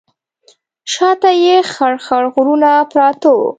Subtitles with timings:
[0.91, 3.47] شا ته یې خړ خړ غرونه پراته وو.